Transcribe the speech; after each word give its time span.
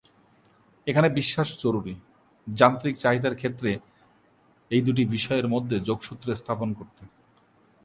এখানে 0.87 1.07
বিশ্বাস 1.09 1.49
জরুরী, 1.63 1.95
যান্ত্রিক 2.47 2.95
চাহিদার 2.97 3.33
ক্ষেত্রে 3.35 3.71
এই 4.71 4.81
দুটি 4.81 5.03
বিষয়ের 5.05 5.47
মধ্যে 5.47 5.77
যোগসূত্র 5.79 6.27
স্থাপন 6.35 6.69
করতে। 6.73 7.03